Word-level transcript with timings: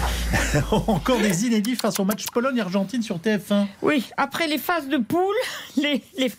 Encore 0.86 1.18
des 1.18 1.46
inédits 1.46 1.76
face 1.76 1.98
au 2.00 2.04
match 2.04 2.24
Pologne-Argentine 2.32 3.02
sur 3.02 3.18
TF1. 3.18 3.66
Oui, 3.82 4.04
après 4.16 4.46
les 4.46 4.58
phases 4.58 4.88
de 4.88 4.98
poule, 4.98 5.34
les, 5.76 6.02
les, 6.18 6.32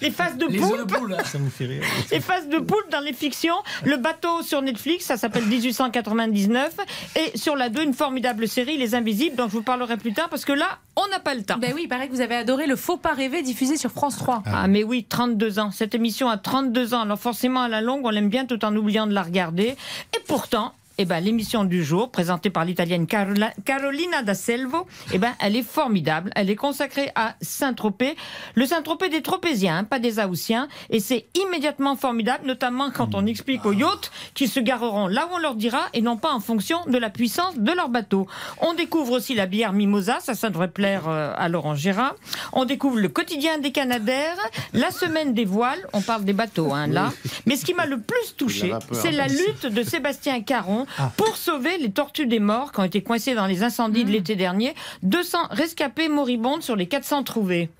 les 0.00 0.10
phases 0.10 0.36
de 0.36 0.46
poule, 0.46 1.16
Ça 1.24 1.38
vous 1.38 1.50
fait 1.50 1.66
rire. 1.66 1.82
les 2.10 2.20
phases 2.20 2.48
de 2.48 2.58
poule 2.58 2.84
dans 2.90 3.00
les 3.00 3.12
fictions, 3.12 3.54
le 3.84 3.96
bateau 3.96 4.42
sur 4.42 4.62
Netflix, 4.62 5.04
ça 5.04 5.16
s'appelle 5.16 5.46
1899, 5.46 6.76
et 7.16 7.36
sur 7.36 7.56
la 7.56 7.68
2, 7.68 7.82
une 7.82 7.94
formidable 7.94 8.48
série, 8.48 8.76
Les 8.76 8.94
Invisibles, 8.94 9.36
dont 9.36 9.48
je 9.48 9.52
vous 9.52 9.62
parlerai 9.62 9.96
plus 9.96 10.12
tard, 10.12 10.28
parce 10.28 10.44
que 10.44 10.52
là, 10.52 10.78
on 10.96 11.06
n'a 11.08 11.20
pas 11.20 11.34
le 11.34 11.42
temps. 11.42 11.58
Ben 11.58 11.72
oui, 11.74 11.82
il 11.84 11.88
paraît 11.88 12.08
que 12.08 12.12
vous 12.12 12.20
avez 12.20 12.36
adoré 12.36 12.66
le 12.66 12.76
Faux 12.76 12.96
pas 12.96 13.14
rêver 13.14 13.42
diffusé 13.42 13.76
sur 13.76 13.90
France 13.90 14.16
3. 14.16 14.42
Ah 14.46 14.68
mais 14.68 14.84
oui, 14.84 15.04
32 15.08 15.58
ans. 15.58 15.70
Cette 15.70 15.94
émission 15.94 16.28
a 16.28 16.36
32 16.36 16.94
ans. 16.94 17.02
Alors 17.02 17.18
forcément, 17.18 17.62
à 17.62 17.68
la 17.68 17.80
longue, 17.80 18.04
on 18.04 18.10
l'aime 18.10 18.28
bien 18.28 18.46
tout 18.46 18.64
en 18.64 18.74
oubliant 18.76 19.06
de 19.06 19.12
la 19.12 19.22
regarder. 19.22 19.76
Et 20.16 20.20
pourtant... 20.26 20.72
Eh 21.02 21.06
ben, 21.06 21.18
l'émission 21.18 21.64
du 21.64 21.82
jour, 21.82 22.10
présentée 22.10 22.50
par 22.50 22.66
l'italienne 22.66 23.06
Carola- 23.06 23.54
Carolina 23.64 24.22
da 24.22 24.34
Selvo, 24.34 24.86
eh 25.14 25.16
ben, 25.18 25.32
elle 25.40 25.56
est 25.56 25.62
formidable. 25.62 26.30
Elle 26.36 26.50
est 26.50 26.56
consacrée 26.56 27.10
à 27.14 27.36
Saint-Tropez. 27.40 28.16
Le 28.54 28.66
Saint-Tropez 28.66 29.08
des 29.08 29.22
Tropéziens, 29.22 29.78
hein, 29.78 29.84
pas 29.84 29.98
des 29.98 30.20
Haussiens. 30.20 30.68
Et 30.90 31.00
c'est 31.00 31.24
immédiatement 31.42 31.96
formidable, 31.96 32.46
notamment 32.46 32.90
quand 32.90 33.14
on 33.14 33.24
explique 33.24 33.64
aux 33.64 33.72
yachts 33.72 34.12
qu'ils 34.34 34.50
se 34.50 34.60
gareront 34.60 35.06
là 35.06 35.26
où 35.32 35.36
on 35.36 35.38
leur 35.38 35.54
dira 35.54 35.86
et 35.94 36.02
non 36.02 36.18
pas 36.18 36.34
en 36.34 36.40
fonction 36.40 36.80
de 36.86 36.98
la 36.98 37.08
puissance 37.08 37.56
de 37.56 37.72
leur 37.72 37.88
bateau. 37.88 38.26
On 38.60 38.74
découvre 38.74 39.12
aussi 39.12 39.34
la 39.34 39.46
bière 39.46 39.72
Mimosa, 39.72 40.20
ça, 40.20 40.34
ça 40.34 40.50
devrait 40.50 40.68
plaire 40.68 41.08
euh, 41.08 41.32
à 41.34 41.48
Laurent 41.48 41.76
Gérard. 41.76 42.14
On 42.52 42.66
découvre 42.66 42.98
le 43.00 43.08
quotidien 43.08 43.56
des 43.56 43.72
Canadaires, 43.72 44.36
la 44.74 44.90
semaine 44.90 45.32
des 45.32 45.46
voiles, 45.46 45.80
on 45.94 46.02
parle 46.02 46.24
des 46.24 46.34
bateaux 46.34 46.74
hein, 46.74 46.88
là. 46.88 47.10
Mais 47.46 47.56
ce 47.56 47.64
qui 47.64 47.72
m'a 47.72 47.86
le 47.86 47.98
plus 48.02 48.36
touché, 48.36 48.74
c'est 48.92 49.12
la 49.12 49.28
lutte 49.28 49.64
de 49.64 49.82
Sébastien 49.82 50.42
Caron 50.42 50.84
pour 51.16 51.36
sauver 51.36 51.78
les 51.78 51.90
tortues 51.90 52.26
des 52.26 52.40
morts 52.40 52.72
qui 52.72 52.80
ont 52.80 52.84
été 52.84 53.02
coincées 53.02 53.34
dans 53.34 53.46
les 53.46 53.62
incendies 53.62 54.04
de 54.04 54.10
l'été 54.10 54.36
dernier. 54.36 54.74
200 55.02 55.38
rescapés 55.50 56.08
moribondes 56.08 56.62
sur 56.62 56.76
les 56.76 56.86
400 56.86 57.24
trouvés. 57.24 57.70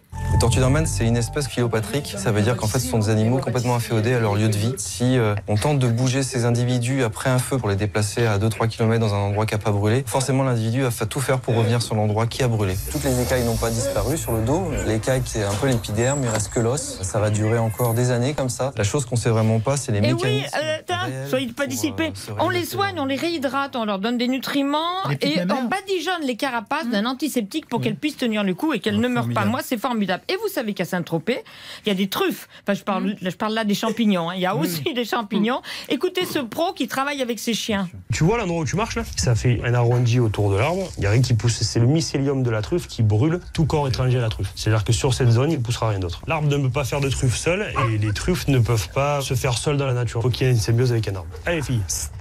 Les 0.41 0.47
tortues 0.47 0.61
dormades, 0.61 0.87
c'est 0.87 1.05
une 1.07 1.19
espèce 1.19 1.49
kilopatrique. 1.49 2.15
Ça 2.17 2.33
veut 2.33 2.41
dire 2.41 2.57
qu'en 2.57 2.67
fait, 2.67 2.79
ce 2.79 2.89
sont 2.89 2.97
des 2.97 3.11
animaux 3.11 3.37
complètement 3.37 3.75
inféodés 3.75 4.15
à 4.15 4.21
leur 4.21 4.37
lieu 4.37 4.49
de 4.49 4.57
vie. 4.57 4.73
Si 4.79 5.19
euh, 5.19 5.35
on 5.49 5.57
tente 5.57 5.79
de 5.79 5.87
bouger 5.87 6.23
ces 6.23 6.47
individus 6.47 7.03
après 7.05 7.29
un 7.29 7.39
feu 7.39 7.59
pour 7.59 7.69
les 7.69 7.77
déplacer 7.77 8.25
à 8.25 8.39
2-3 8.39 8.69
km 8.69 8.99
dans 8.99 9.13
un 9.13 9.19
endroit 9.19 9.45
qui 9.45 9.53
n'a 9.53 9.59
pas 9.59 9.71
brûlé, 9.71 10.03
forcément 10.07 10.43
l'individu 10.43 10.81
va 10.81 10.91
tout 11.05 11.21
faire 11.21 11.41
pour 11.41 11.57
revenir 11.57 11.83
sur 11.83 11.95
l'endroit 11.95 12.27
qui 12.27 12.43
a 12.43 12.49
brûlé. 12.49 12.75
Toutes 12.91 13.05
les 13.05 13.21
écailles 13.21 13.45
n'ont 13.45 13.59
pas 13.59 13.69
disparu 13.69 14.17
sur 14.17 14.33
le 14.33 14.41
dos. 14.41 14.71
L'écaille, 14.87 15.21
c'est 15.27 15.45
un 15.45 15.53
peu 15.53 15.67
l'épiderme, 15.67 16.21
il 16.23 16.31
reste 16.31 16.51
que 16.55 16.61
l'os. 16.61 17.01
Ça 17.03 17.21
va 17.21 17.29
durer 17.29 17.59
encore 17.59 17.93
des 17.93 18.11
années 18.11 18.33
comme 18.33 18.49
ça. 18.49 18.73
La 18.79 18.85
chose 18.85 19.05
qu'on 19.05 19.17
sait 19.17 19.29
vraiment 19.29 19.61
pas, 19.61 19.77
c'est 19.77 19.93
les 19.93 19.99
Et 19.99 20.15
mécanismes. 20.15 20.25
oui, 20.25 20.45
euh, 20.55 20.61
réels 20.61 21.29
soyez 21.29 21.49
pas 21.49 21.67
dissipés. 21.67 22.13
euh, 22.13 22.15
se 22.15 22.33
on 22.39 22.49
les 22.49 22.65
soigne, 22.65 22.99
on 22.99 23.05
les 23.05 23.17
réhydrate, 23.17 23.77
on 23.77 23.85
leur 23.85 23.99
donne 23.99 24.17
des 24.17 24.29
nutriments 24.29 25.05
et 25.21 25.41
on 25.43 25.65
badigeonne 25.65 26.23
les 26.25 26.37
carapaces 26.37 26.89
d'un 26.89 27.05
antiseptique 27.05 27.69
pour 27.69 27.83
qu'elles 27.83 27.97
puissent 27.97 28.17
tenir 28.17 28.43
le 28.43 28.55
coup 28.55 28.73
et 28.73 28.81
qu'elles 28.81 28.97
Oh, 28.97 29.03
ne 29.03 29.09
meurent 29.09 29.35
pas. 29.35 29.45
Moi, 29.45 29.61
c'est 29.63 29.79
formidable. 29.79 30.23
Et 30.31 30.37
vous 30.37 30.49
savez 30.49 30.75
qu'à 30.75 30.85
Saint-Tropez, 30.85 31.43
il 31.85 31.89
y 31.89 31.93
a 31.93 31.95
des 31.95 32.09
truffes. 32.09 32.49
Enfin, 32.63 32.75
je 32.75 32.85
parle, 32.85 33.17
je 33.21 33.31
parle 33.31 33.53
là 33.55 33.65
des 33.65 33.75
champignons. 33.75 34.31
hein. 34.31 34.35
Il 34.37 34.41
y 34.41 34.47
a 34.47 34.55
aussi 34.55 34.95
des 34.95 35.05
champignons. 35.05 35.61
Écoutez 35.89 36.25
ce 36.25 36.39
pro 36.39 36.73
qui 36.73 36.87
travaille 36.87 37.21
avec 37.21 37.41
ses 37.41 37.53
chiens. 37.53 37.89
Tu 38.13 38.23
vois 38.23 38.39
l'endroit 38.39 38.61
où 38.61 38.65
tu 38.65 38.77
marches 38.77 38.95
là? 38.95 39.03
Ça 39.17 39.35
fait 39.35 39.61
un 39.65 39.75
arrondi 39.75 40.21
autour 40.21 40.53
de 40.53 40.57
l'arbre. 40.57 40.89
Il 40.97 41.01
n'y 41.01 41.07
a 41.07 41.11
rien 41.11 41.21
qui 41.23 41.35
pousse. 41.35 41.61
C'est 41.63 41.81
le 41.81 41.87
mycélium 41.87 42.45
de 42.45 42.51
la 42.51 42.63
truffe 42.63 42.87
qui 42.87 43.03
brûle 43.03 43.41
tout 43.53 43.67
corps 43.67 43.89
étranger 43.89 44.19
à 44.19 44.21
la 44.21 44.29
truffe. 44.29 44.53
C'est-à-dire 44.55 44.85
que 44.85 44.93
sur 44.93 45.15
cette 45.15 45.31
zone, 45.31 45.51
il 45.51 45.59
ne 45.59 45.63
poussera 45.63 45.89
rien 45.89 45.99
d'autre. 45.99 46.23
L'arbre 46.29 46.49
ne 46.49 46.57
peut 46.59 46.71
pas 46.71 46.85
faire 46.85 47.01
de 47.01 47.09
truffe 47.09 47.37
seul 47.37 47.73
et 47.93 47.99
les 47.99 48.13
truffes 48.13 48.47
ne 48.47 48.61
peuvent 48.61 48.89
pas 48.91 49.21
se 49.23 49.35
faire 49.35 49.59
seules 49.59 49.77
dans 49.79 49.87
la 49.87 49.95
nature. 49.95 50.21
Il 50.21 50.23
faut 50.23 50.31
qu'il 50.31 50.47
y 50.47 50.51
ait 50.51 50.53
une 50.53 50.59
symbiose 50.61 50.93
avec 50.93 51.09
un 51.09 51.17
arbre. 51.17 51.29
Allez, 51.45 51.61
fille. 51.63 51.81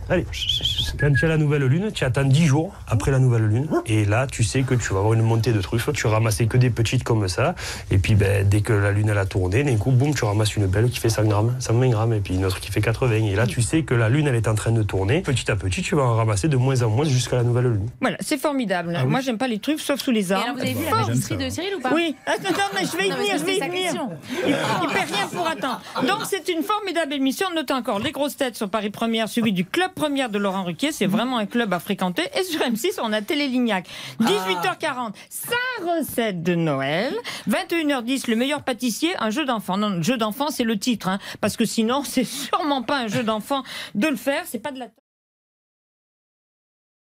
Allez. 0.09 0.25
Quand 0.99 1.13
tu 1.13 1.25
as 1.25 1.27
la 1.27 1.37
nouvelle 1.37 1.63
lune, 1.65 1.91
tu 1.93 2.03
attends 2.03 2.23
10 2.23 2.45
jours 2.45 2.73
après 2.87 3.11
la 3.11 3.19
nouvelle 3.19 3.45
lune. 3.45 3.67
Et 3.85 4.05
là, 4.05 4.27
tu 4.27 4.43
sais 4.43 4.63
que 4.63 4.73
tu 4.73 4.93
vas 4.93 4.99
avoir 4.99 5.13
une 5.13 5.21
montée 5.21 5.51
de 5.53 5.61
truffes. 5.61 5.89
Tu 5.93 6.07
ramasses 6.07 6.41
que 6.49 6.57
des 6.57 6.69
petites 6.69 7.03
comme 7.03 7.27
ça. 7.27 7.55
Et 7.91 7.97
puis, 7.99 8.15
ben, 8.15 8.47
dès 8.47 8.61
que 8.61 8.73
la 8.73 8.91
lune 8.91 9.09
elle 9.09 9.17
a 9.17 9.25
tourné, 9.25 9.63
d'un 9.63 9.77
coup, 9.77 9.91
boum, 9.91 10.13
tu 10.15 10.25
ramasses 10.25 10.55
une 10.55 10.65
belle 10.67 10.89
qui 10.89 10.99
fait 10.99 11.09
100 11.09 11.25
grammes, 11.25 11.55
120 11.59 11.89
grammes. 11.89 12.13
Et 12.13 12.19
puis 12.19 12.35
une 12.35 12.45
autre 12.45 12.59
qui 12.59 12.71
fait 12.71 12.81
80. 12.81 13.15
Et 13.25 13.35
là, 13.35 13.45
tu 13.47 13.61
sais 13.61 13.83
que 13.83 13.93
la 13.93 14.09
lune, 14.09 14.27
elle 14.27 14.35
est 14.35 14.47
en 14.47 14.55
train 14.55 14.71
de 14.71 14.83
tourner. 14.83 15.21
Petit 15.21 15.49
à 15.51 15.55
petit, 15.55 15.81
tu 15.81 15.95
vas 15.95 16.03
en 16.03 16.15
ramasser 16.15 16.47
de 16.47 16.57
moins 16.57 16.81
en 16.81 16.89
moins 16.89 17.05
jusqu'à 17.05 17.35
la 17.37 17.43
nouvelle 17.43 17.65
lune. 17.65 17.89
Voilà, 18.01 18.17
c'est 18.19 18.37
formidable. 18.39 18.93
Ah 18.97 19.03
oui. 19.05 19.11
Moi, 19.11 19.21
j'aime 19.21 19.37
pas 19.37 19.47
les 19.47 19.59
truffes, 19.59 19.81
sauf 19.81 19.99
sous 20.01 20.11
les 20.11 20.29
Et 20.29 20.33
arbres. 20.33 20.45
alors, 20.45 20.55
vous 20.57 20.61
avez 20.61 20.73
vu 20.73 20.85
la 20.85 21.05
pâtisserie 21.05 21.37
de 21.37 21.49
Cyril 21.49 21.75
ou 21.77 21.81
pas 21.81 21.91
Oui, 21.93 22.15
attends, 22.25 22.49
attends, 22.49 22.61
mais 22.73 22.85
je 22.85 22.97
vais 22.97 23.07
y 23.07 23.09
Non, 23.09 23.15
venir, 23.17 23.37
je 23.37 23.43
vais 23.45 23.55
y 23.57 23.59
venir. 23.59 23.93
Il, 24.47 24.55
il 24.83 24.89
perd 24.89 25.09
rien 25.11 25.27
pour 25.31 25.47
attendre. 25.47 25.81
Donc 26.07 26.25
c'est 26.29 26.47
une 26.49 26.63
formidable 26.63 27.13
émission. 27.13 27.47
Notez 27.55 27.73
encore 27.73 27.99
les 27.99 28.11
grosses 28.11 28.37
têtes 28.37 28.55
sur 28.55 28.69
Paris 28.69 28.89
Première, 28.89 29.29
suivi 29.29 29.51
du 29.53 29.65
club 29.65 29.91
première 29.99 30.29
de 30.29 30.37
Laurent 30.37 30.63
Ruquier. 30.63 30.93
C'est 30.93 31.07
vraiment 31.07 31.37
un 31.39 31.45
club 31.45 31.73
à 31.73 31.79
fréquenter. 31.79 32.23
Et 32.39 32.43
sur 32.43 32.61
M6, 32.61 32.99
on 33.03 33.11
a 33.11 33.21
Télélignac. 33.21 33.85
18h40, 34.21 35.11
sa 35.29 35.57
recette 35.85 36.41
de 36.41 36.55
Noël. 36.55 37.13
21h10, 37.49 38.29
le 38.29 38.37
meilleur 38.37 38.63
pâtissier, 38.63 39.11
un 39.19 39.29
jeu 39.29 39.43
d'enfant. 39.43 39.75
Non, 39.75 39.89
le 39.89 40.01
jeu 40.01 40.15
d'enfant, 40.15 40.51
c'est 40.51 40.63
le 40.63 40.79
titre, 40.79 41.09
hein, 41.09 41.19
parce 41.41 41.57
que 41.57 41.65
sinon, 41.65 42.03
c'est 42.05 42.23
sûrement 42.23 42.81
pas 42.81 42.97
un 42.97 43.07
jeu 43.07 43.23
d'enfant 43.23 43.63
de 43.93 44.07
le 44.07 44.15
faire. 44.15 44.43
C'est 44.45 44.59
pas 44.59 44.71
de 44.71 44.79
la 44.79 44.87